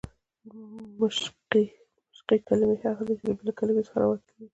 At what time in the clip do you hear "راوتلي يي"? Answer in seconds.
4.03-4.47